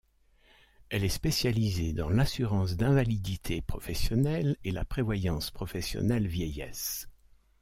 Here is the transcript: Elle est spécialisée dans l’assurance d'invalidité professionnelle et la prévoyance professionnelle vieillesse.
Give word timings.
Elle 0.89 1.03
est 1.03 1.09
spécialisée 1.09 1.93
dans 1.93 2.09
l’assurance 2.09 2.75
d'invalidité 2.75 3.61
professionnelle 3.61 4.55
et 4.63 4.71
la 4.71 4.83
prévoyance 4.83 5.51
professionnelle 5.51 6.25
vieillesse. 6.25 7.07